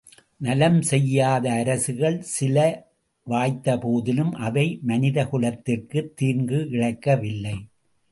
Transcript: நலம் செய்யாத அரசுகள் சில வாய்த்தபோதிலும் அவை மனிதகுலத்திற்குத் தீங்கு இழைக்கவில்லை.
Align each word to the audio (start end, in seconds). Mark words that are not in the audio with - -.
நலம் 0.37 0.81
செய்யாத 0.81 1.51
அரசுகள் 1.51 2.21
சில 2.21 2.87
வாய்த்தபோதிலும் 3.27 4.31
அவை 4.31 4.79
மனிதகுலத்திற்குத் 4.87 6.13
தீங்கு 6.15 6.67
இழைக்கவில்லை. 6.71 7.55